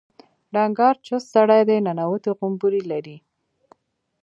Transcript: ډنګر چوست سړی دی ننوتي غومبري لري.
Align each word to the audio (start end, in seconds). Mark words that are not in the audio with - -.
ډنګر 0.53 0.95
چوست 1.05 1.27
سړی 1.35 1.61
دی 1.69 1.77
ننوتي 1.85 2.31
غومبري 2.37 2.81
لري. 2.91 3.17